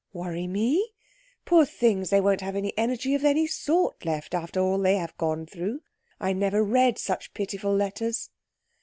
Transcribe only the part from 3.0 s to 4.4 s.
of any sort left